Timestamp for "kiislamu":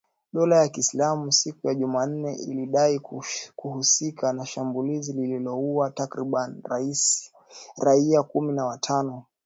0.69-1.31